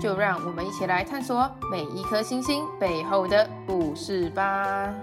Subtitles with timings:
[0.00, 4.94] 就让我们一起来探索每一颗星星背后的故事吧。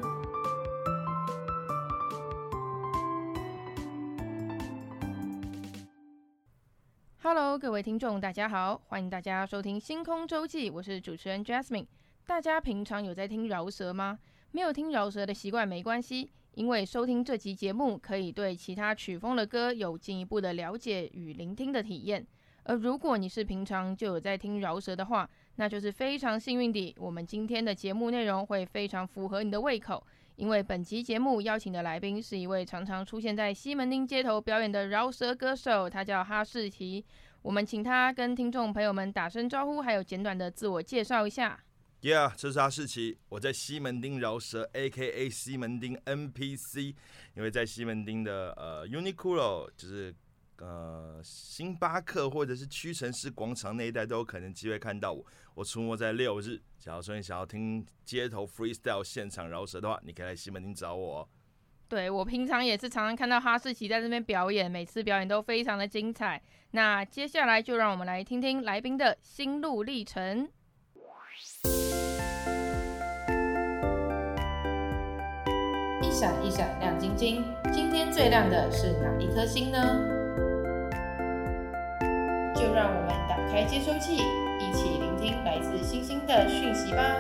[7.22, 11.88] Hello，各位听众，大家好，欢迎大家收听星空周记，我是主持人 Jasmine。
[12.26, 14.20] 大家平常有在听饶舌吗？
[14.52, 16.32] 没有听饶舌的习惯没关系。
[16.54, 22.26] 因为收听这集节目，可以对其他曲风的歌有进一步的了解与聆听的体验。
[22.66, 26.94] 而如果你是平常就有在听饶舌的话，那就是非常幸运的。
[26.98, 37.06] 我们今天的节目内容会非常符合你的胃口，因为本集节目邀请的来宾是一位常常出现在西门町街头表演的饶舌歌手，他叫哈士奇。
[37.44, 41.64] 我们请他跟听众朋友们打声招呼，还有简短的自我介绍一下。
[42.02, 45.30] Yeah，这是哈士奇，我在西门町饶舌，A.K.A.
[45.30, 46.96] 西门町 N.P.C。
[47.36, 50.14] 因为在西门町的呃 Uniqlo，就是
[50.60, 55.26] 呃星巴克或者是屈臣氏广场那一带都有可能机会看到我。
[55.54, 61.28] 我出没在六日，假如说你想要听街头 freestyle 现场饶舌的话，你可以来西门町找我哦。
[61.88, 66.42] 对，我平常也是常常看到哈士奇在这边表演，每次表演都非常的精彩。
[66.72, 70.50] 那接下来就让我们来听听来宾的心路历程。
[76.02, 80.25] 一闪一闪亮晶晶，今天最亮的是哪一颗星呢？
[82.76, 84.16] 就让我们打开接收器，
[84.60, 87.16] 一起聆听来自星星的讯息吧。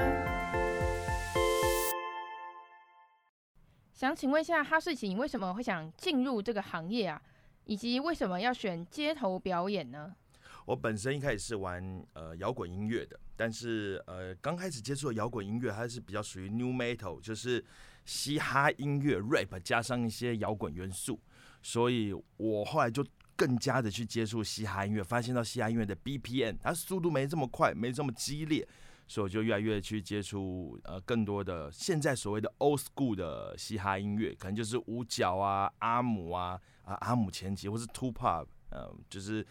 [3.93, 7.21] 想请问一下哈士奇，你为什么会想进入这个行业啊？
[7.63, 10.13] 以及为什么要选街头表演呢？
[10.65, 17.63] 我本身一开始是玩呃摇滚音乐的，但是呃刚开始接触的摇滚音乐它是比较属于 New Metal，就是。
[18.07, 21.19] 嘻哈音乐 rap 加上一些摇滚元素，
[21.63, 23.03] 所以我后来就
[23.35, 28.67] 更加的去接触嘻哈音乐，发现到嘻哈音乐的 BPM 它速度没这么快，没这么激烈，
[29.07, 39.45] 所以我就越来越去接触呃更多的现在所谓的 old school 的嘻哈音乐，可能就是五角啊、阿姆啊、啊阿姆前期或是 Tupac，呃就是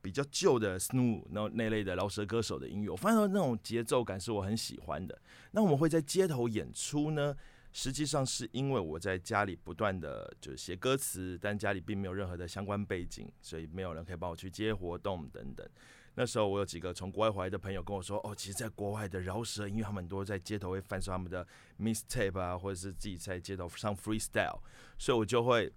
[0.00, 5.16] 比较旧的 Snoo 那那类的饶舌歌手的音乐，我发现到那种节奏感是我很喜欢的。
[5.52, 7.34] 那我们会在街头演出呢？
[7.72, 15.68] 实际上是因为我在家里不断的就是写歌词，但家里并没有任何的相关背景，所以没有人可以帮我去接活动等等。
[16.14, 21.46] 那时候我有几个从国外回来的朋友跟我说：“哦，其实，在国外的饶舌，因为他们很多在街头会贩售他们的
[21.78, 24.58] mistape 啊，或者是自己在街头上 freestyle，
[24.98, 25.72] 所以我就会。”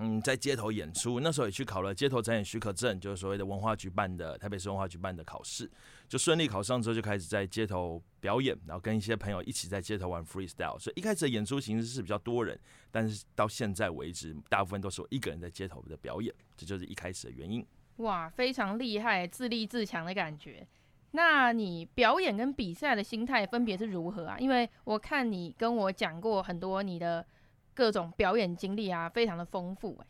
[0.00, 5.68] 嗯，在街头演出，那时候也去考了街头展演许可证，就是所谓的文化局办的台北市文化局办的考试，
[6.08, 10.78] 就顺利考上之后，就开始在街头表演，然后跟一些朋友一起在街头玩 freestyle。
[10.78, 12.56] 所以一开始的演出形式是比较多人，
[12.92, 17.66] 但是到现在为止，大部分都是我一个人在街头的表演，这就是一开始的原因。
[17.96, 20.64] 哇，非常厉害，自立自强的感觉。
[21.10, 24.38] 那你表演跟比赛的心态分别是如何啊？
[24.38, 27.26] 因为我看你跟我讲过很多你的。
[27.78, 30.06] 各种表演经历啊，非常的丰富哎。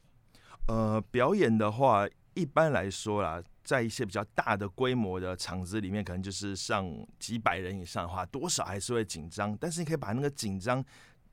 [0.68, 9.54] 呃，表演的话，一般来说啦，在一些比较大的规模的场子里面，可能就是上几百人以上的话，多少还是会紧张。
[9.60, 10.82] 但是你可以把那个紧张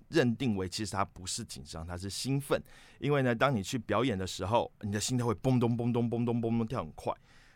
[0.10, 2.62] 认定为，其实它不是紧张，它是兴奋。
[3.00, 7.14] 因为呢，当你去表演的时候，你的心跳会嘣咚嘣咚嘣咚嘣咚跳很快。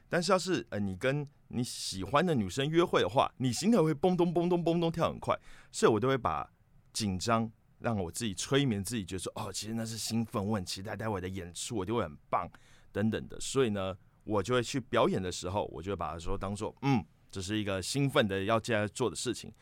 [0.08, 5.38] 但是要是呃你跟你喜欢的女生约会的话，你心跳会嘣咚嘣咚嘣咚跳很快。
[5.70, 6.50] 所以我都会把
[6.94, 7.52] 紧张。
[7.80, 12.50] 让我自己催眠自己，觉得说哦，其实那是兴奋，我很期待待会的演出，我就会很棒
[12.92, 13.40] 等等的。
[13.40, 19.54] 所以呢，我就会去表演的时候，我就会把它说当做嗯，这是一个兴奋的要接下来做的事情。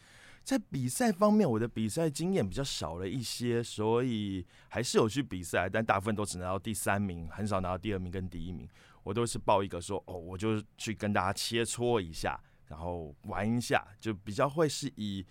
[0.43, 8.67] 在比赛方面，我的比赛经验比较少了一些，所以还是有去比赛，但大部分都只拿到第三名，很少拿到第二名跟第一名。
[9.03, 15.25] 我都是报一个说哦，我就去跟大家切磋一下，然后玩一下，就比较会是以。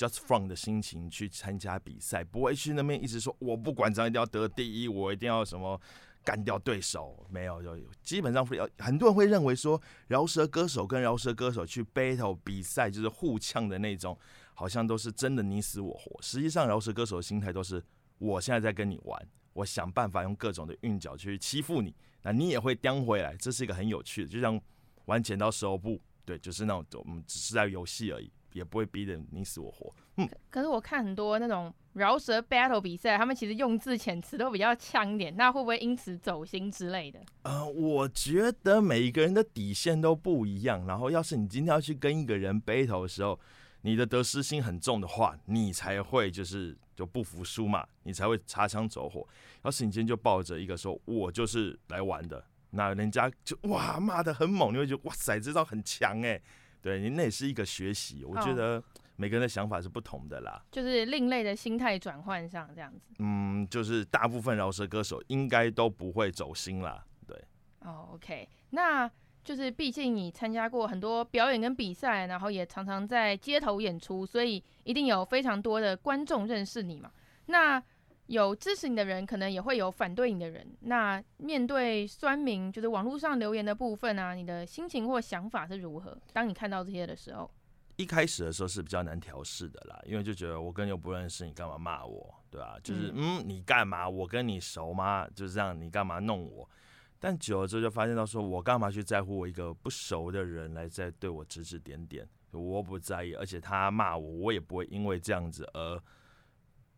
[0.00, 5.78] Just from 的心情去参加比赛，不会去那边一直说我不管怎样一定要得第一，我一定要什么
[6.24, 7.22] 干掉对手。
[7.28, 14.18] 没有，就基本上会很多人会认为说饶舌歌手跟饶舌歌手去 battle 比赛就是互呛的那种，
[14.54, 16.18] 好像都是真的你死我活。
[16.22, 17.84] 实际上饶舌歌手的心态都是
[18.16, 24.58] 我现在在跟你玩，我想办法用各种的韵脚去欺负你，那你也会叼回来，这是一个很有趣的，就像
[25.04, 26.00] 玩剪刀石头布。
[26.24, 29.92] 对，就是那种我们只是在游戏而已，也不会逼得你死我活。
[30.16, 37.20] 嗯，可是我看很多那种饶舌 battle 比赛，他们其实用字遣词都比较呛一点，那会不会因此走心之类的？
[37.42, 40.86] 呃，我觉得每一个人的底线都不一样。
[40.86, 43.38] 然后，要是你今天要去跟一个人 battle 的时候，
[43.82, 49.26] 你的得失心很重的话，你才会就是就不服输嘛，你才会擦枪走火。
[49.64, 56.40] 要是你今天就抱着一个说，我就是来玩的，那人家就哇骂的很猛，你会觉得哇塞，这招很强哎。
[56.80, 58.82] 对你那也是一个学习，我觉得
[59.16, 60.62] 每个人的想法是不同的啦。
[60.70, 63.14] 就是另类的心态转换上这样子。
[63.18, 67.04] 嗯，就是大部分饶舌歌手应该都不会走心啦。
[67.26, 67.36] 对。
[67.80, 69.10] 哦，OK，那。
[69.42, 77.10] 就是毕竟你参加过很多表演跟比赛，然后也常常在街头演出，所以一定有非常多的观众认识你嘛。
[77.46, 77.82] 那
[78.30, 80.64] 有支持你的人，可能也会有反对你的人。
[80.82, 86.16] 那面对酸民，就是网络上留言的部分啊，你的心情或想法是如何？
[86.32, 87.50] 当你看到这些的时候，
[87.96, 92.78] 一开始的时候是比较难调试的啦，因为就觉得我跟你又不认识，你干嘛骂我，对吧？
[92.84, 94.08] 就是嗯，你干嘛？
[94.08, 95.26] 我跟你熟吗？
[95.34, 96.70] 就是这样，你干嘛弄我？
[97.18, 102.24] 但久了之后就发现到说，我干嘛去在乎我一个不熟的人来在对我指指点点？
[102.52, 106.00] 我不在意，而且他骂我，我也不会因为这样子而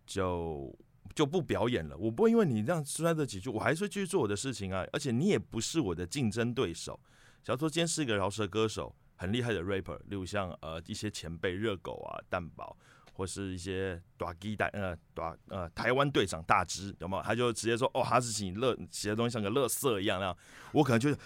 [0.04, 0.74] 就
[1.14, 1.96] 就不表演了。
[1.96, 4.84] 我不会因为你这样说这几句，我还是会继续做我的事情啊。
[4.92, 6.98] 而且你也不是我的竞争对手。
[7.42, 12.76] 假如说今天是一个饶舌歌手，很厉害的 rapper，例如像呃一些前辈热狗啊、蛋堡。
[13.14, 17.22] 或是一些大鸡蛋呃大呃台湾队长大只有没有？
[17.22, 20.36] 他就直接说哦，哈士奇乐写的东西像个乐色一样那样，
[20.72, 21.18] 我可能觉得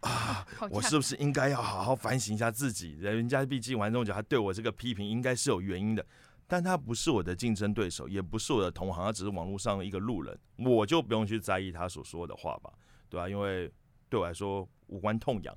[0.00, 2.96] 啊，我是不是应该要好好反省一下自己？
[2.98, 6.04] 人家毕竟玩这么久，他对我这个批评应该是有原因的。
[6.46, 12.72] 但他不是我的竞争对手，也不是我的同行，他只是网络上一个路人，我就不用去在意他所说的话吧，
[13.08, 13.28] 对吧、啊？
[13.28, 13.72] 因为
[14.08, 15.56] 对我来说无关痛痒。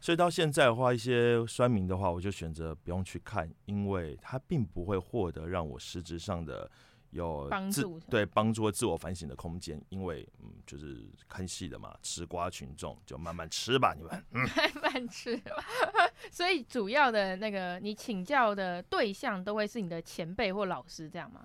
[0.00, 6.70] 所以到现在的话，一些酸民的话，我就选择不用去看，因为他并不会获得让我实质上的
[7.10, 9.80] 有帮助，对帮助和自我反省的空间。
[9.88, 14.40] 因为嗯，就是看戏的嘛，吃瓜群众就慢慢吃吧，你们、嗯、
[14.82, 15.52] 慢慢吃吧。
[16.30, 21.42] 所以主要的那个你请教的对象都会是你的前辈或老师，这样吗？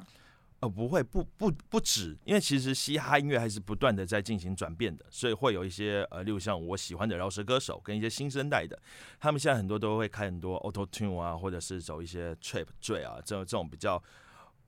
[0.60, 8.82] 呃，不会，不不不止，因为其实嘻哈音乐还是不断的在进行转变的，所以会有一些呃，例如像我喜欢的饶舌歌手跟一些新生代的，
[9.20, 14.02] 他们现在很多都会开很多 Auto Tune 啊，或者是走一些 Trap 坠啊，这种这种比较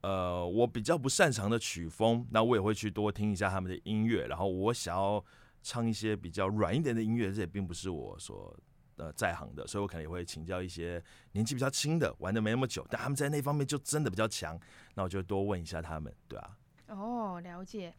[0.06, 5.24] 呃，我比较不擅长的曲风，那我也会去多听一下他们的音乐，然后我想要
[5.64, 8.56] 唱一些比较软一点的音乐，这也并不是我所。
[8.98, 11.04] 呃，在行的，所以我可能也会请教一些
[11.34, 14.58] 年纪比较轻的，玩的没那么久，但他们在那方面就真的比较强，
[14.94, 16.58] 那我就多问一下他们，对啊。
[16.88, 17.94] 哦，了解。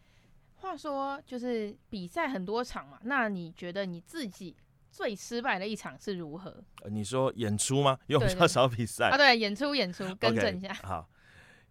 [0.54, 4.56] 话说，就是比赛很多场嘛，那你觉得你自己
[4.90, 6.64] 最失败的一场是如何？
[6.80, 7.98] 呃、你说演出吗？
[8.06, 9.18] 因为比较少比赛啊。
[9.18, 10.68] 对，演出演出，更正一下。
[10.68, 11.10] Okay, 好，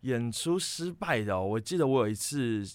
[0.05, 2.65] 演出失败的、哦，我记得我有一次。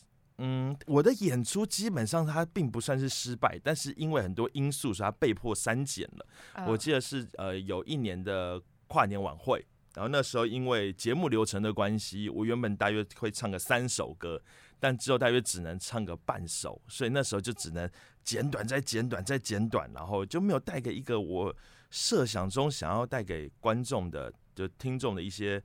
[0.43, 6.27] 嗯，我的演出基本上它并不算是失败，但是因为很多因素，所以它被迫删减了。
[6.67, 9.63] 我记得是呃有一年的跨年晚会，
[9.93, 14.41] 然后那时候因为节目流程的关系，我原本大约会唱个三首歌，
[14.79, 17.87] 但之后大约只能唱个半首，所以那时候就只能
[18.25, 21.55] 剪短再剪短再剪短，然后就没有带给一个我
[21.91, 25.63] 设想中想要带给观众的就听众的一些。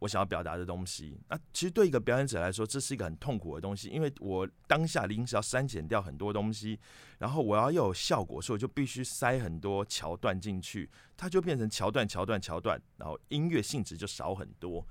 [0.00, 6.78] 我想要表达的东西，那其实对一个表演者来说，这是一个很痛苦的东西，因为我当下临时要删减掉很多东西，
[7.18, 14.84] 然后我要又有效果，所以我就必须塞很多桥段进去，它就变成桥段、桥段、桥段，然后音乐性质就少很多。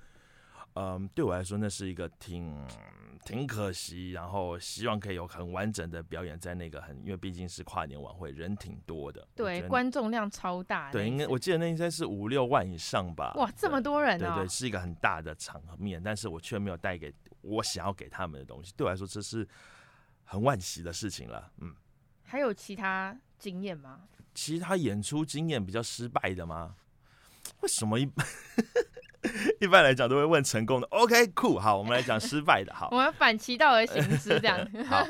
[0.73, 2.65] 嗯，对我来说，那是一个挺
[3.25, 19.45] 挺可惜，然后希望可以有很完整的表演在那个很，因为毕竟是跨年晚会，人挺多的，对，观众量超大，对，应该我记得那应该是五六万以上吧，哇，这么多人啊，对对，是一个很大的场面，但是我却没有带给我想要给他们的东西，对我来说这是
[20.23, 21.75] 很惋惜的事情了，嗯，
[22.23, 24.01] 还有其他经验吗？
[24.33, 26.75] 其他演出经验比较失败的吗？
[27.61, 28.07] 为什么一？
[29.59, 35.05] 一般来讲都会问成功的，OK，酷，cool, 好，我们来讲失败的，好， 我们反其道而行之，这样， 好，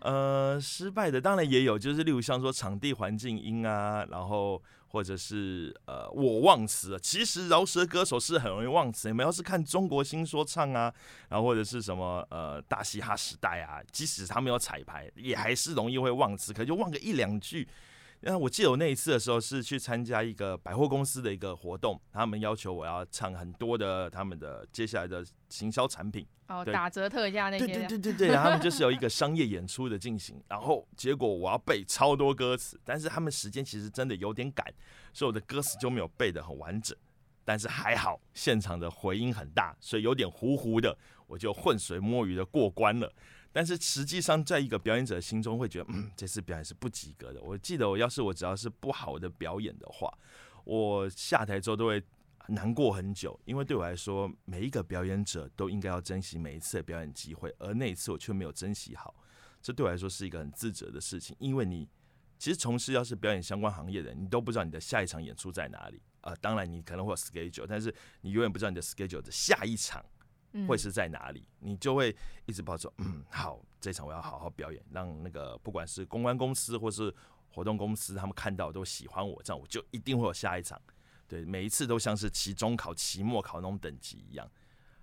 [0.00, 10.92] 呃，失败的当然也有，就是例如像说场地环境音啊，然后或者是呃我忘词了，其实饶舌歌手是很容易忘词，你们要是看中国新说唱啊，
[11.28, 17.68] 然后或者是什么呃大嘻哈时代啊，即使他没有彩排，也还是容易会忘词，可就忘个一两句。
[18.24, 34.64] 那我记得我那一次的时候是去参加一个百货公司的一个活动，他们要求我要唱很多的他们的接下来的行销产品，哦，打折特价那些，对对对对对，然后他们就是有一个商业演出的进行，然后结果我要背超多歌词，但是他们时间其实真的有点赶，
[35.12, 36.96] 所以我的歌词就没有背的很完整，
[37.44, 43.12] 但是还好现场的回音很大，所以有点糊糊的，我就浑水摸鱼的过关了。
[43.52, 47.42] 但是实际上，在一个表演者心中会觉得，嗯，这次表演是不及格的。
[47.42, 50.12] 我记得，我要是我只要是不好的表演的话，
[50.64, 52.02] 我下台之后都会
[52.48, 53.38] 难过很久。
[53.44, 59.14] 因为对我来说，每一个表演者都应该要珍惜每一次的表演机会，而那一次我却没有珍惜好，
[59.60, 61.36] 这对我来说是一个很自责的事情。
[61.38, 61.86] 因为你
[62.38, 70.04] 其实从事要是表演相关行业的，你都不知道你的下一场演出在哪里啊、当然，你可能会有 schedule，但是你永远不知道你的 schedule 的下一场。
[70.66, 71.46] 会是在哪里？
[71.60, 72.14] 你就会
[72.46, 77.14] 一直抱着嗯，好，这场我要好好表演，让那个不管是公关公司或是
[77.48, 80.80] 活动公司，他们看到都喜欢我，这样我就一定会有下一场。
[81.28, 84.50] 对，每一次都像是期中考、期末考那种等级一样，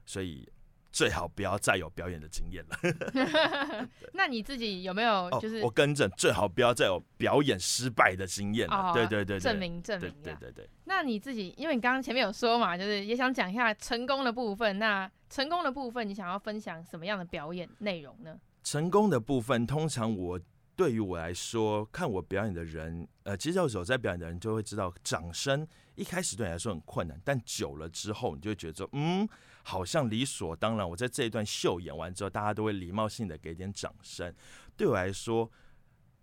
[0.05, 0.47] 所以
[0.91, 2.77] 最好不要再有表演的经验了。
[4.13, 8.93] 那你自己有没有就是、哦、我跟着，最好不要再有表演失败的经验了。
[8.93, 10.11] 对对对，证明证明。
[10.23, 10.69] 对对对对。
[10.85, 14.77] 那你自己，因为你刚刚前面有说嘛，就是也想讲一下成功的部分。
[14.77, 18.39] 那成功的部分，你想要分享什么样的表演内容呢？
[18.63, 20.39] 成功的部分，通常我
[20.75, 29.27] 对于我来说，看我表演的人，呃，其实有时候在表演的人就会知道，掌声一开始对你来说很困难，但久了之后，你就会觉得，嗯，
[29.63, 30.89] 好像理所当然。
[30.89, 34.33] 我在这一段秀演完之后，大家都会礼貌性的给点掌声。
[34.75, 35.51] 对我来说，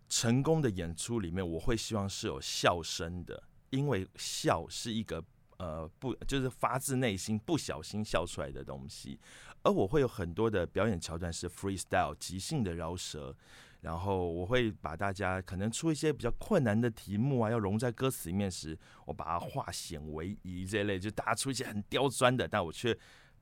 [0.09, 5.23] 成功的演出里面，我会希望是有笑声的，因为笑是一个。
[5.59, 9.19] 呃，不，就是发自内心不小心笑出来的东西。
[9.63, 13.35] 而我会有很多的表演桥段是 freestyle 即兴的饶舌，
[13.81, 22.97] 然后我会把大家可能出一些比较困难的题目啊，要融在歌词里面时，我把它化险为夷这一类，就大家出一些很刁钻的，但我却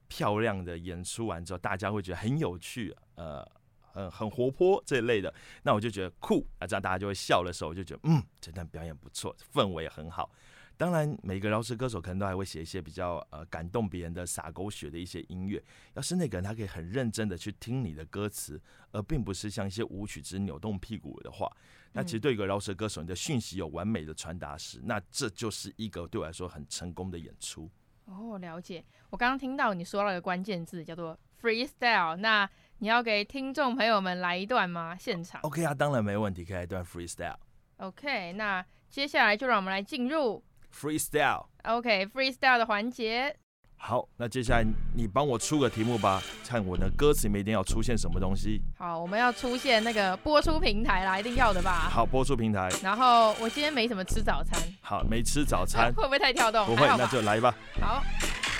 [0.07, 3.45] 漂亮的演出完之后，大家会觉得很有趣，呃，
[3.81, 5.31] 很很活泼这一类的，
[5.63, 10.31] 那我就觉得酷啊，这样大家就会笑的时候，我就觉得嗯，这段表演不错，氛围也很好。
[10.77, 15.63] 当然，每个饶舌歌手可能都还会写一些比较呃感动别人的洒狗血的一些音乐。
[15.93, 21.49] 要是那个人他可以很认真的去听你的歌词，而并不是像一些舞曲只扭动屁股的话，
[21.93, 27.69] 那其实对一个饶舌歌手，你的讯息有完美的传达时，那这就是一个对我来说很成功的演出。
[28.05, 28.83] 哦，了解。
[29.09, 32.47] 我刚刚听到你说了一个关键字叫做 freestyle，那
[32.79, 34.95] 你要给听众朋友们来一段吗？
[34.99, 37.37] 现场？OK 啊，当然没问题，可以来一段 freestyle。
[37.77, 40.43] OK，那接下来就让我们来进入。
[40.75, 43.35] Freestyle，OK，Freestyle、okay, 的环节。
[43.77, 44.65] 好，那接下来
[44.95, 48.61] 你帮我出个题目吧，看我的歌词里面一定要出现什么东西。
[48.77, 51.89] 好，我们要出现那个播出平台啦，一定要的吧？
[51.89, 52.69] 好，播出平台。
[52.81, 54.59] 然后我今天没什么吃早餐。
[54.81, 56.65] 好，没吃早餐， 会不会太跳动？
[56.65, 57.55] 不会，那就来吧。
[57.79, 58.03] 好。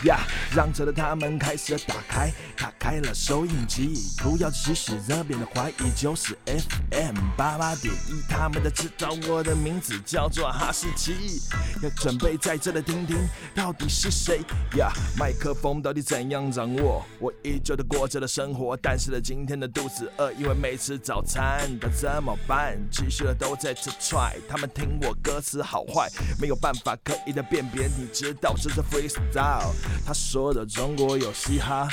[0.06, 0.20] 呀
[0.56, 3.94] 让着的他们开始打开，打开了收音机，
[4.24, 11.42] 不要只是这边的怀疑，就是 FM 八八点一，他们都知道我的名字叫做哈士奇，
[11.82, 13.18] 要准备在这里听听
[13.54, 14.40] 到底是谁
[14.78, 14.92] 呀？
[15.18, 17.04] 麦克风到底怎样掌握？
[17.20, 22.78] 我依旧的过着的生活，但是呢，今天的肚子饿，因为没吃早餐，该怎么办？
[22.92, 26.10] 继续的都在吃踹他们听我歌词好坏，
[26.40, 29.74] 没有办法刻意的辨别，你知道这是 freestyle。
[30.06, 31.88] 他说的中国有嘻哈，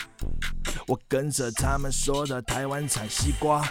[0.92, 3.66] 我跟着他们说的台湾产西瓜，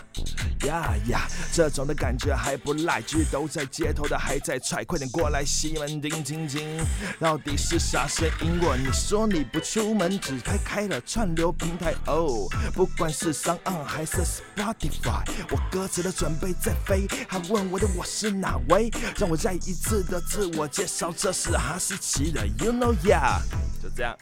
[0.65, 6.83] 呀呀，这种的感觉还不赖，其实都在街头的还在踹，快点过来西门町听听，
[7.19, 8.59] 到底是啥声音？
[8.63, 18.89] 我你说你不出门，只开开了串流平台哦，不管是 SoundOn 还是 Spotify，我歌词的准备在飞，还问我的我是哪位？
[19.15, 23.39] 让我再一次的自我介绍，这是哈士奇的，You know yeah，
[23.79, 24.17] 就这样。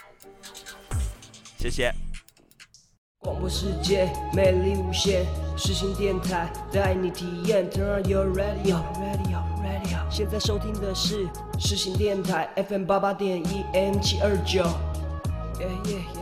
[1.58, 1.96] 谢谢。
[3.22, 5.26] 广播世界魅力无限，
[5.58, 7.70] 世新电台带你体验。
[7.70, 10.10] Turn on your radio, radio, radio。
[10.10, 14.64] 现在收听的是世新电台 FM 八八点一，M 七二九。
[15.60, 16.19] Yeah, yeah, yeah.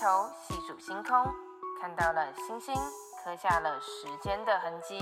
[0.00, 1.12] 头细数星空，
[1.78, 2.74] 看到了星星，
[3.22, 4.98] 刻下了时间的痕迹，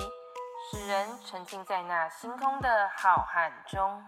[0.73, 4.03] 使人沉浸在那星空的浩瀚中。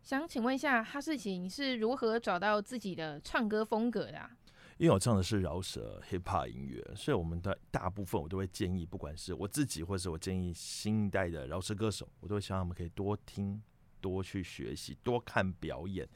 [0.00, 4.30] 想请问一下，哈士奇，你是如何找到自己的唱歌风格的啊？
[4.78, 13.60] 因为我唱的是饶舌 hip hop 音乐，所以我们的大部分我都会建议，不管是我自己，或者是我建议新一代的饶舌歌手，我都会希望他们可以多听、
[14.00, 16.08] 多去学习、多看表演。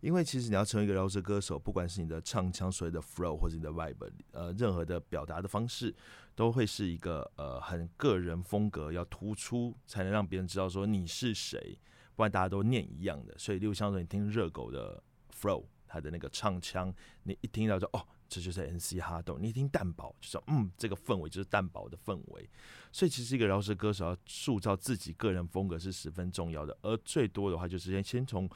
[0.00, 5.94] 因为其实你要成为一个饶舌歌手，不管是你的唱腔、所谓的 flow 或者你的 vibe，呃，任何的表达的方式，
[6.34, 11.78] 都会是一个呃很个人风格要突出，才能让别人知道说你是谁。
[12.16, 13.34] 不然大家都念一样的。
[13.38, 15.02] 所以，例如像说你听热狗的
[15.38, 19.00] flow，他的那个唱腔，你一听到就哦，这就是 N.C.
[19.00, 19.38] 哈豆。
[19.38, 22.48] 你一听蛋堡，就说嗯，这个氛围就是蛋堡的氛围。
[22.90, 26.76] 所以，其实一个饶舌歌手要塑造自己个人风格是十分重要的。
[26.82, 28.48] 而最多的话，就是先先从。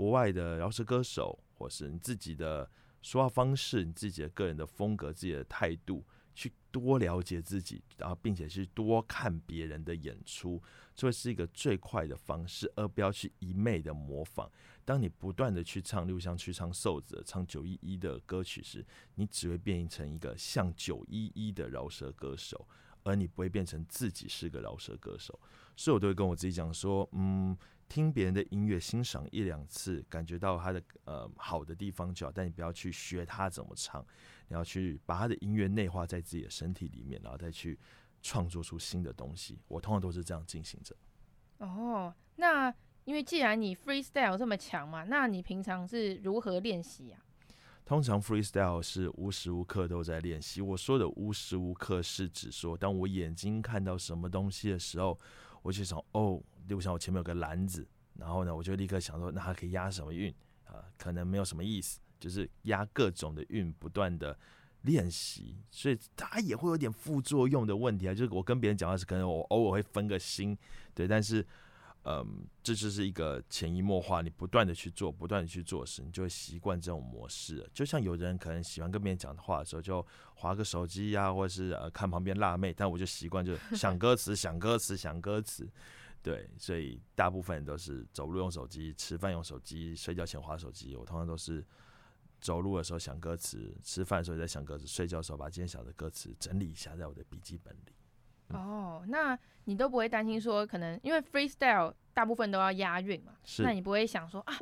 [0.00, 2.66] 国外的饶舌歌手，或是你自己的
[3.02, 6.02] 说话方式，你自己的个人的风格、自己的态度，
[6.34, 10.58] 去多了解自己，然后并且去多看别人的演出，
[10.94, 14.50] 这会是一个最快的方式，而不要去一昧的模仿。
[14.86, 18.82] 当你不断的去唱，例如像去唱瘦子、唱九一一的歌曲时，
[19.16, 22.66] 你只会变成一个像九一一的饶舌歌手，
[23.02, 25.38] 而你不会变成自己是个饶舌歌手。
[25.76, 27.54] 所以我都会跟我自己讲说，嗯。
[27.90, 34.00] 听别人的音乐，欣赏一两次，感觉到他的呃好的地方就好，但你不要去学他怎么唱，
[34.46, 37.76] 你要去把他的音乐内化在自己的身体里面，然后再去
[38.22, 39.58] 创作出新的东西。
[39.66, 40.94] 我通常都是这样进行着。
[41.58, 42.72] 哦，那
[43.06, 47.18] 因为既然你 freestyle 这么强嘛，那你平常是如何练习呀？
[47.84, 50.60] 通常 freestyle 是无时无刻都在练习。
[50.60, 55.18] 我说的无时无刻是指说，当我眼睛看到什么东西的时候，
[55.62, 56.40] 我就想哦。
[56.68, 60.84] 就像我前面有个篮子，然后呢，我就立刻想说，那它可以押什么韵啊？
[60.96, 64.38] 可能没有什么意思，就是押各种的韵，不断的
[64.82, 68.14] 练习，所以它也会有点副作用的问题啊。
[68.14, 70.56] 就是我跟别人讲话是，可能我偶尔会分个心，
[70.94, 71.46] 对，但是，
[72.04, 77.68] 嗯，这就是一个潜移默化，你不断的去做，不断的去做时，你就会习惯这种模式。
[77.74, 85.68] 就像有人可能喜欢跟别人讲的话的时候，就划个手机呀、或者是呃看旁边辣妹，但我就习惯就是想歌词，想歌词，想歌词。
[86.22, 90.94] 对，所以大部分人都是走路用手机，吃饭用手机，睡觉前划手机。
[90.94, 91.64] 我通常都是
[92.42, 97.94] 走路的时候想歌词，吃饭的时候在想歌词，睡觉的时候把今天想的歌词整理一下在我的笔记本里。
[98.48, 103.32] 嗯、哦，那你都不会担心说，可能因为 freestyle 大部分都要押韵嘛？
[103.44, 103.62] 是。
[103.62, 104.54] 那你不会想说啊，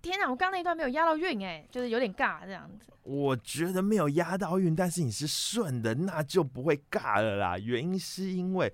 [0.00, 2.92] 天哪，我刚刚那一段没有押到韵，哎，就是有点尬这样子。
[3.02, 7.58] 我觉得没有押到韵，但是你是顺的，那就不会尬了啦。
[7.58, 8.72] 原因是因为。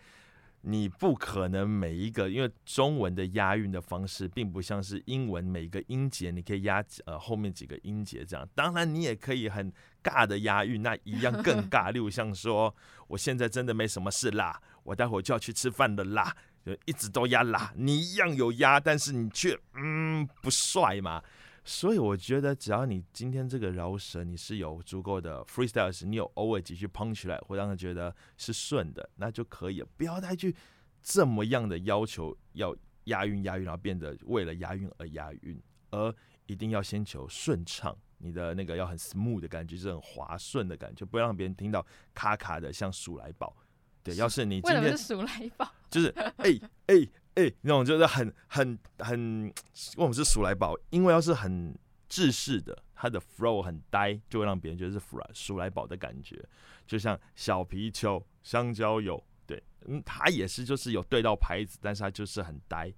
[0.62, 8.46] 你不可能每一个，因为中文的押韵的方式并不像是英文，每一个音节你可以押呃后面几个音节这样。
[8.54, 11.92] 当然你也可以很尬的押韵，那一样更 尬。
[11.92, 12.74] 例如像说，
[13.06, 16.34] 我现在真的没什么事啦，我待会就要去吃饭了啦，
[16.66, 17.72] 就一直都押啦。
[17.76, 21.22] 你一样有押，但是你却嗯不帅嘛。
[21.68, 29.86] 所以我觉得，只要你今天这个饶舌你是有足够的 freestyle，你有偶尔几句 punch 来，会让他觉得是顺的，那就可以了。
[29.94, 30.56] 不要太去
[31.02, 36.12] 这么样的要求要押韵押韵，然后变得为了押韵而押韵，而
[36.46, 37.94] 一定要先求顺畅。
[38.16, 43.54] 你的那个要很 smooth 的感觉，是很滑顺的感觉，不要让别人听到卡卡的，像鼠来宝。
[44.02, 45.70] 对，要是你今天是鼠来宝？
[45.90, 47.06] 就是哎 哎。
[47.38, 50.76] 欸欸哎、那种就是很很很，为什么是鼠来宝？
[50.90, 51.76] 因为要是很
[52.08, 56.44] 制式的，它的 flow 很呆，就会让别人觉得是鼠来鼠来宝的感觉。
[56.86, 62.92] 就像小皮球、香蕉油，对，嗯，它也是就是有对到牌子，但是它就是很呆，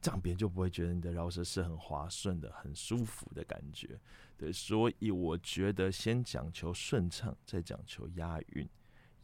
[0.00, 3.98] 这样别人就不会觉得你的饶舌是很滑顺的、很舒服的感觉。
[4.36, 8.68] 对，所以我觉得先讲求顺畅，再讲求押韵。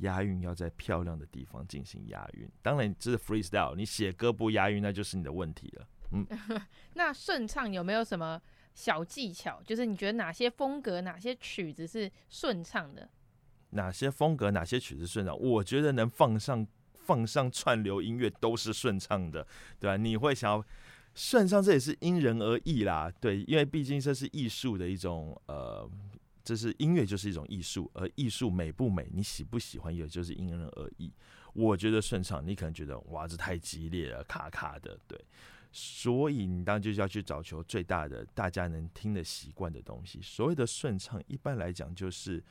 [0.00, 5.86] 押韵要在漂亮的地方进行押韵，当然这是 freestyle，你写歌不押韵那就是你的问题了。
[6.12, 6.26] 嗯，
[6.94, 8.40] 那顺畅有没有什么
[8.74, 9.62] 小技巧？
[9.62, 13.08] 就是你觉得哪些风格、哪些曲子是顺畅的？
[13.70, 15.38] 哪些风格、哪些曲子顺畅？
[15.38, 19.46] 我觉得能放上放上串流音乐都是顺畅的，
[19.78, 19.96] 对吧？
[19.96, 20.64] 你会想要
[21.14, 23.12] 顺畅，这也是因人而异啦。
[23.20, 25.88] 对，因为毕竟这是艺术的一种呃。
[26.42, 31.12] 这是音乐，就是一种艺术，而艺术美不美，你喜不喜欢，也就是因人而异。
[31.52, 35.18] 我觉得顺畅，你可能觉得哇，这太激烈了，卡卡的，对。
[35.72, 40.20] 所以你当然就要去找求最大的，大家能听得习惯的东西。
[40.20, 42.42] 所谓的顺畅，一般来讲就是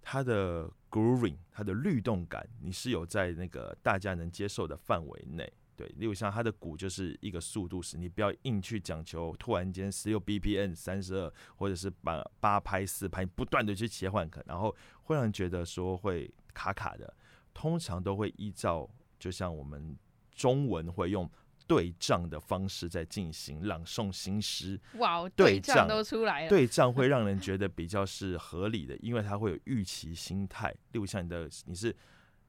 [0.00, 5.52] 它的 grooving，它的律动感，你是有在那个大家能接受的范围内。
[5.78, 17.14] 对，例如像它的鼓就是一个速度时，你不要硬去讲求突然间十六 BPM 三十二，或者是八八拍四拍，不断的去切换，可然后会让人觉得说会卡卡的。
[17.54, 18.88] 通常都会依照，
[19.20, 19.96] 就像我们
[20.32, 21.28] 中文会用
[21.66, 24.80] 对仗的方式在进行朗诵新诗。
[24.94, 26.48] 哇，对对仗都出来了。
[26.48, 30.70] 对仗会让人觉得比较是合理的，因为它会有预期心态。
[30.92, 31.94] 例如像你的，你是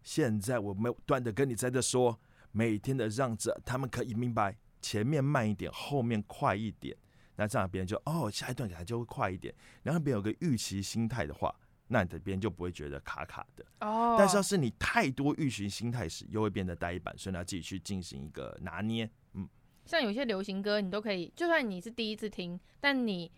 [0.03, 2.19] 现在我没有断的跟你在这说，
[2.51, 6.95] 每天的让着他们可以明白，前面慢一点，后面快一点。
[7.35, 9.53] 那这样别人就哦，下一段给他就会快一点。
[9.83, 11.55] 然后别人有个预期心态的话。
[11.91, 14.15] 那你的别人就不会觉得卡卡的哦。
[14.15, 19.09] 但是要是你太多预期心态时，又会变得呆板，所以你要自己去进行一个拿捏。
[19.33, 19.49] 嗯，
[19.87, 23.31] 像有些流行歌，你都可以，就算你是第一次听，但你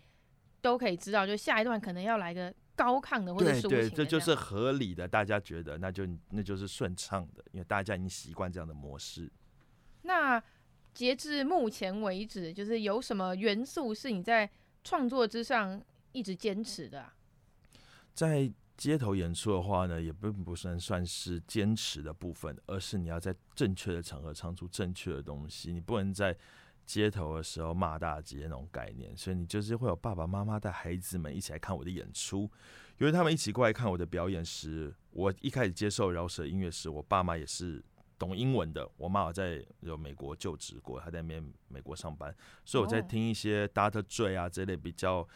[0.60, 3.68] 都可以知道，就下一段可能要来个高亢的或者抒情的。
[3.68, 9.30] 对对，这就是合理的，大家觉得那就那就是顺畅的，因为大家已经习惯这样的模式。
[10.02, 10.42] 那
[10.92, 14.50] 截至目前为止，就是有什么元素是你在
[14.84, 15.80] 创作之上
[16.12, 17.14] 一直坚持的啊？
[18.12, 25.72] 在街头演出的话呢，也并不算算是坚持的部分，而是你要在正确的场合唱出正确的东西。
[25.72, 26.36] 你不能在
[26.84, 32.50] 街头的时候骂大街那种概念，所以你就是会有爸爸妈妈带孩子们一起来看我的演出。
[32.98, 37.82] 因为他们一起过来看我的表演时，我一开始接受饶舌音乐时，我爸妈也是
[38.18, 38.88] 懂英文的。
[38.96, 45.26] 我妈妈在有美国就职过，她在那边美国上班，所以我在听一些 d a t a 啊这类比较。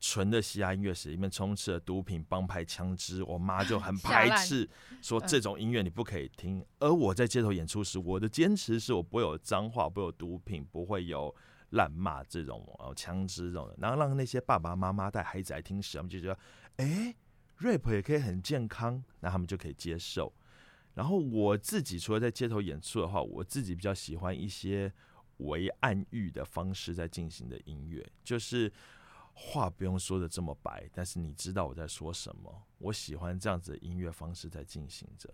[0.00, 4.68] 纯的嘻哈音乐史里面充斥了毒品、帮派、枪支，我妈就很 排斥，
[5.02, 6.64] 说这种音乐你不可以听。
[6.78, 11.34] 而我在街头演出时，我的坚持是我不会有脏话，不会有毒品，不会有
[11.70, 13.74] 滥骂这种哦枪支这种的。
[13.78, 16.38] 然后让那些爸爸妈妈带孩子来听时，他们就觉得，
[16.76, 17.14] 哎
[17.58, 20.32] ，rap 也可以很健康，那他们就可以接受。
[20.94, 24.92] 然后我自己除了在街头演出的话，我自己比较喜欢一些
[25.38, 28.72] 微暗喻的方式在进行的音乐，就是。
[29.40, 32.52] 话不用说的这么白，但是你知道我在说什么。
[32.78, 35.32] 我喜欢这样子的音乐方式在进行着。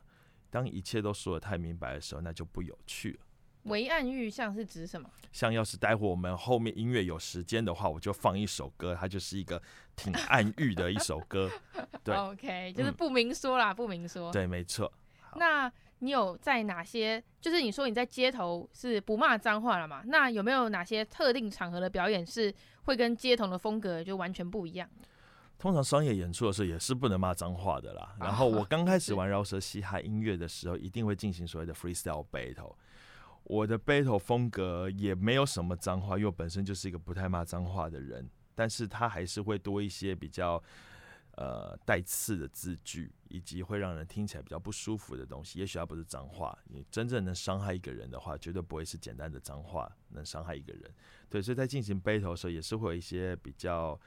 [0.51, 3.21] 当一切都说的太明白的时候，那就不有趣了。
[3.63, 5.11] 唯暗喻像是指什么？
[5.33, 9.61] 像要是待会我们后面音乐有时间的话，我就放一首歌，它就是一个
[9.97, 11.51] 挺暗喻的一首歌。
[12.05, 14.31] 对，OK，就是不明说啦，嗯、不明说。
[14.31, 14.93] 对，没错。
[15.37, 15.73] 那
[16.05, 17.23] 你有在哪些？
[17.41, 20.03] 就是你说你在街头是不骂脏话了嘛？
[20.07, 22.53] 那有没有哪些特定场合的表演是？
[22.85, 24.87] 会跟街头的风格就完全不一样。
[25.59, 28.15] 通常商业演出的时候也是不能骂脏话的啦。
[28.21, 32.75] 然后我 刚开始玩饶舌嘻哈音乐的时候，一定会进行所谓的 freestyle battle。
[33.45, 38.29] 我的 battle 风格也没有什么脏话，因为我本身就是一个不太骂脏话的人。
[38.55, 40.63] 但是他还是会多一些比较
[41.37, 45.59] 呃带刺的字句，以及会让人听起来比较不舒服的东西。
[45.59, 50.93] 也许它不是脏话，你真正能伤害一个人的话，绝对不会是简单的脏话能伤害一个人。
[51.29, 54.01] 对，所以在进行 battle 的时候，也是会有一些比较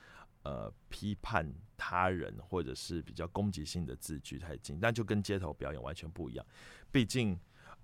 [0.43, 6.45] 呃批判他人或者是比较攻击性的字句太近，但就跟街头表演完全不一样。
[6.91, 7.37] 毕竟，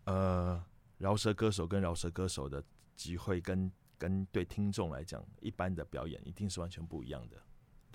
[0.05, 0.63] 呃，
[0.97, 2.63] 饶舌歌手跟饶舌歌手的
[2.95, 7.37] 机会跟跟对听众来讲，一般的表演一定是完全不一样的。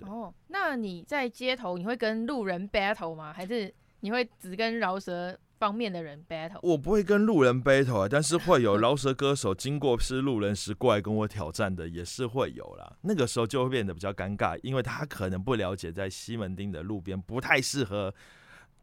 [0.07, 3.33] 哦，那你在街头你会跟路人 battle 吗？
[3.33, 12.97] 还是你会只跟饶舌方面的人 battle，我不会跟路人 battle 啊，但是会有 饶舌歌手经过是路人时过来跟我挑战的，也是会有啦。
[13.01, 18.13] 那个时候就会变得比较尴尬，因为他可能不了解在西门町的路边不太适合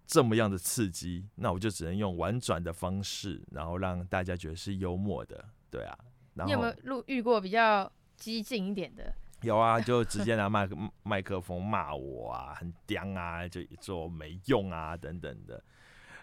[0.07, 5.99] 这么样的刺激，那我就只能用婉转的方式，然后让大家觉得是幽默的，对啊。
[6.35, 9.15] 然后，你有没有路遇过比较激进一点的？
[9.42, 15.62] 有啊，就直接拿麦克 麦克风骂我啊，很屌啊，就做没用啊等等的。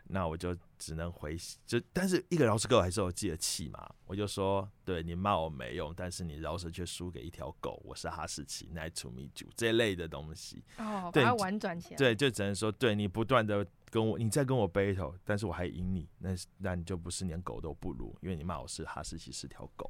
[0.08, 3.89] 那我就只能回，就但是一个饶舌歌手还是有自己的气嘛。
[4.06, 7.82] 我就说，对你骂我没用，但是你饶舌却输给一条狗。
[7.86, 10.62] 我是哈士奇，Nice to meet you 这类的东西。
[10.78, 11.97] 哦，把它婉转起来。
[11.97, 19.89] 对，就只能说，对你不断的跟我，你在跟我 battle，但是我还赢你，那那你就不是连狗都不如，因为你骂我是哈士奇是条狗。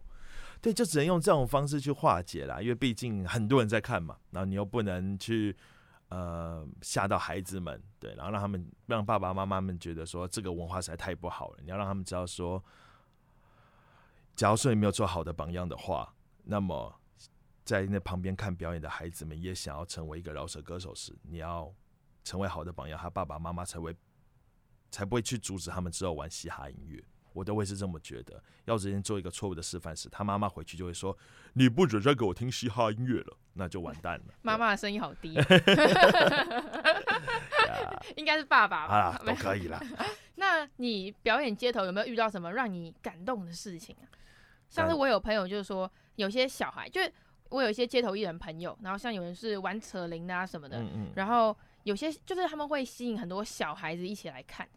[0.64, 5.56] 对，就只能用这种方式去化解啦，因为毕竟很多人在看嘛，然后你又不能去。
[6.10, 11.58] 呃，吓到孩子们，对，然后让他们让爸爸妈妈们觉得说这个文化实在太不好了。
[11.64, 12.64] 你要让他们知道说，
[14.36, 16.94] 假如说你没有做好的榜样的话，那么
[17.66, 21.74] 在那旁边看表演的孩子们也想要成为一个饶舌歌手时，你要
[22.24, 23.96] 成为好的榜样，他爸爸妈妈才会
[24.92, 27.04] 才不会去阻止他们之后玩嘻哈音乐。
[27.34, 28.42] 我都会是这么觉得。
[28.66, 31.18] 要直接做一个错误的示范时，他妈妈回去就会说
[31.54, 34.34] ：“你不准再给我听嘻哈音乐了。”那就完蛋了。
[34.42, 35.34] 妈妈的声音好低，
[38.16, 38.96] 应该是爸爸吧？
[38.96, 39.80] 啊，都可以了。
[40.36, 44.06] 那你表演街头有没有遇到什么让你感动的事情啊？
[44.70, 47.14] 像是我有朋友就是说，有些小孩，就是
[47.50, 54.68] 我有一些街头艺人朋友，然后像有人是玩扯铃啊什么的，嗯嗯，然后有些就是他们会吸引很多小孩子一起来看。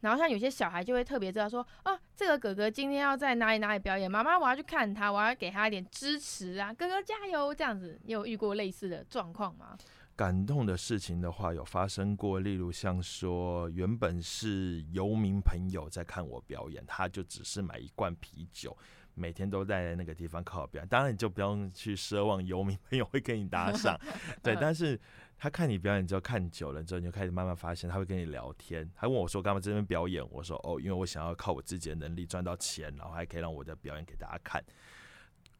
[0.00, 7.98] 然后像有些小孩就会特别知道说，哦，这个哥哥今天要在哪里哪里表演，妈妈我要去看他，我要给他一点支持啊，哥哥加油这样子。
[8.04, 9.76] 你有遇过类似的状况吗？
[10.14, 18.76] 感动的事情的话有发生过，例如像说原本是游民朋友在看我表演，他就只是买一罐啤酒。
[19.18, 23.98] 每天都在那个地方靠表演，当然你就不用去奢望游民朋友会跟你搭 上，
[24.42, 24.54] 对。
[24.60, 25.00] 但是
[25.38, 28.90] 他看你表演之后，看久了之后，你就开始慢慢发现他会跟你聊天。
[28.94, 34.64] 他问我说：“干嘛这边表演？”我说：“哦，因为我想要靠我自己的能力赚到钱，然后还可以让我的表演给大家看。”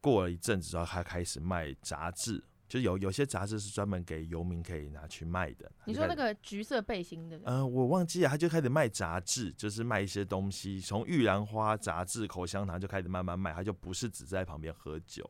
[0.01, 2.43] 过了一阵子之后，他开始卖杂志。
[2.67, 5.71] 就有有些杂志是专门给游民可以拿去卖的。
[5.85, 7.37] 你说那个橘色背心的？
[7.45, 15.23] 嗯、呃，我忘记了，他就开始卖杂志，就是卖一些东西，从玉兰花杂志、口香糖就开始慢慢卖，他就不是只在旁边喝酒，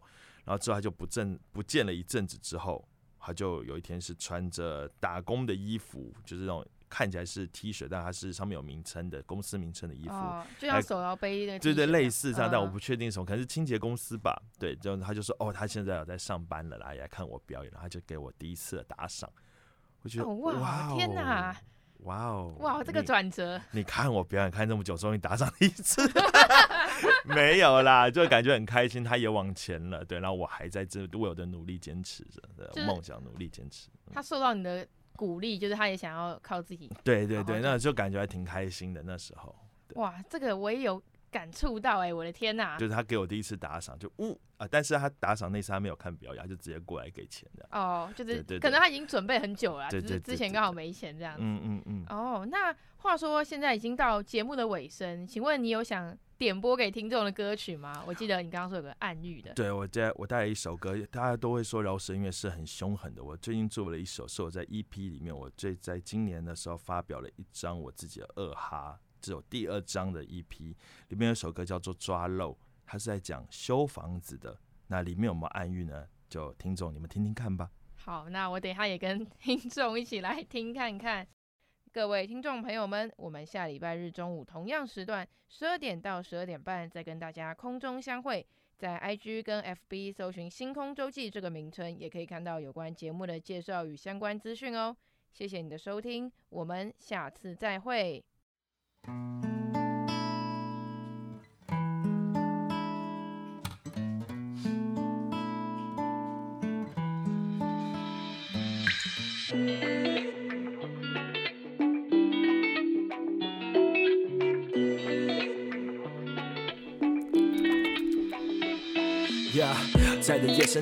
[0.46, 2.84] 然后之后他就不正不见了一阵子之后，
[3.20, 6.66] 他就有一天是穿着打工的衣服，就是那种。
[6.90, 14.42] 看起来是 T 恤，但它是上面有名称的公司名称的衣服，哦，就像手摇杯的，对对，类似这样，但我不确定什么，可能是清洁公司吧。
[14.58, 19.30] 对，就他就说，哦，他现在有在上班了，来来看我表演，然后他就给我第一次的打赏。
[20.02, 21.54] 我觉得，哇，哇，天哪，
[22.04, 26.10] 哇哦，哇，这个转折，你看我表演看这么久，终于打赏一次，
[27.26, 32.42] 没有啦，就感觉很开心，他也往前了，对，然后我还在这为我的努力坚持着，
[32.86, 33.90] 梦想努力坚持。
[34.14, 34.88] 他受到你的。
[35.18, 39.56] 鼓励就是他也想要靠自己，对对对，那就感觉还挺开心的那时候。
[39.96, 41.02] 哇，这个我也有
[41.38, 42.80] 感触到哎、欸，我的天哪！
[42.80, 47.68] 就是他给我第一次打赏，就呜啊，但是他打赏那次他没有看表演，就直接过来给钱的。
[47.70, 51.44] 哦，就是可能他已经准备很久了，就是之前刚好没钱这样子。
[51.44, 52.06] 嗯嗯嗯。
[52.10, 58.04] 哦，那话说现在已经到节目的尾声，请问你有想点播给听众的歌曲吗？
[58.08, 59.54] 我记得你刚刚说有个暗喻的。
[59.54, 63.24] 对，我带我带了一首歌，大家都会说饶舌音乐是很凶狠的。
[63.24, 70.76] 我最近做了一首，是我在 EP 里面，我最在今年的时候发表了一张我自己的二哈，只有第二张的 EP，
[71.10, 72.52] 里面有首歌叫做《抓漏》，
[72.86, 74.58] 它是在讲修房子的。
[74.88, 76.08] 那里面有没有暗喻呢？
[76.30, 77.70] 就听众你们听听看吧。
[77.96, 81.28] 好，那我等一下也跟听众一起来听看看。
[81.92, 88.46] 各位听众朋友们，我们下礼拜日中午同样时段，十二点到十二点半，再跟大家空中相会。
[88.78, 94.96] 在 IG 跟 FB 搜寻“星空周记”这个名称，也可以看到有关节目的介绍与相关资讯哦。
[95.32, 98.24] 谢谢你的收听，我们下次再会。
[109.48, 109.97] 在的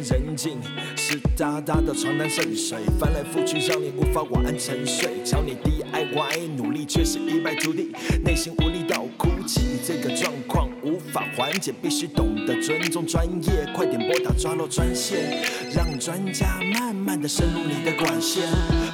[0.02, 0.60] 人静，
[0.96, 5.24] 湿哒哒的床单渗水，翻来覆去让你无法晚安沉睡。
[5.24, 7.92] 瞧你 DIY，努力却是一败涂地，
[8.24, 9.78] 内心无力到哭泣。
[9.86, 13.68] 这个状况无法缓解，必须懂得尊重专业。
[13.74, 18.44] 快点拨打抓漏专线，让专家慢慢的深入你的管线。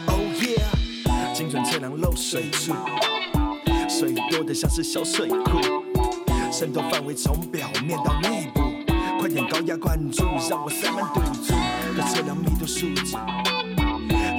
[0.08, 2.74] Oh yeah，精准测量漏水处，
[3.90, 5.60] 水多的像是小水库，
[6.52, 8.61] 渗透范围从表面到内部。
[9.32, 11.54] 点高压灌注，让我塞满堵住。
[11.98, 13.16] 要测量密度数值，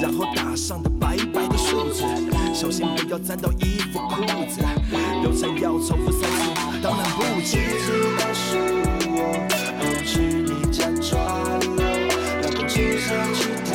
[0.01, 2.05] 然后打上的白白的数字，
[2.55, 4.61] 小心不要沾到衣服裤子。
[5.23, 6.51] 流程要重复三次，
[6.83, 7.59] 当然不止。
[8.19, 8.59] 告诉
[9.17, 9.19] 我，
[9.81, 11.19] 不是你家抓
[11.77, 11.83] 漏，
[12.43, 13.72] 要跟汽车去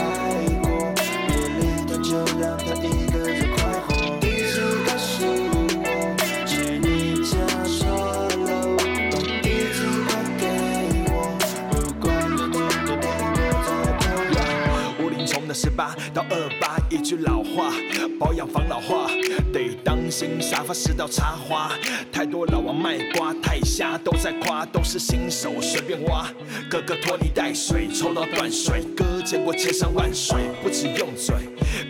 [15.67, 17.73] 十八到二八，一句老话，
[18.17, 19.11] 保养防老化，
[19.51, 21.73] 得当心沙发是道插花。
[22.09, 26.25] 太多老王卖瓜，太瞎都在夸，都是新手随便挖。
[26.69, 31.35] 个个拖泥带水，抽到断水，哥见过千山万水，不止用嘴，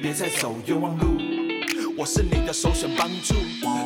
[0.02, 1.27] 别再走冤枉路。
[1.98, 3.34] 我是你的首选帮助，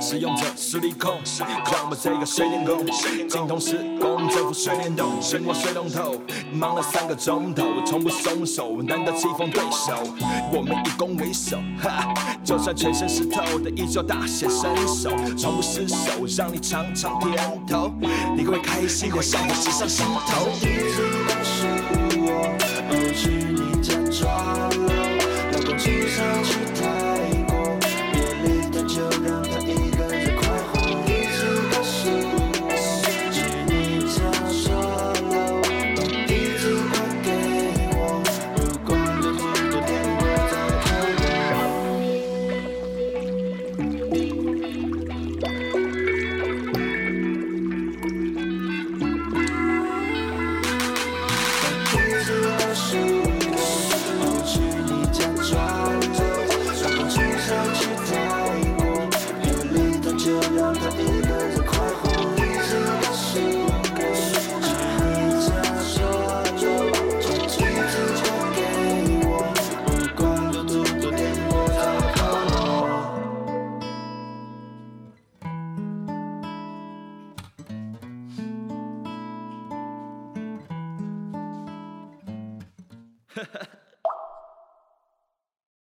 [0.02, 2.86] 使用者实力控，让我这个水电工
[3.30, 6.22] 精通施工，这副水帘洞，胜过水龙头，
[6.52, 9.96] 忙了三个钟头，从不松手，难得棋逢对手，
[10.52, 17.94] 我们以攻为守，哈，就算全身湿透的依旧大显身手，从不失手，让你尝尝甜头，
[18.36, 20.50] 你会开心我笑得直上心头。
[20.60, 21.66] 一次告诉
[22.26, 22.58] 我，
[22.90, 24.92] 不是你家抓漏，
[25.54, 26.60] 要跟汽车去